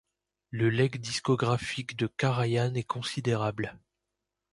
Le 0.49 0.71
legs 0.71 0.99
discographique 0.99 1.95
de 1.95 2.07
Karajan 2.07 2.73
est 2.73 2.81
considérable. 2.87 3.77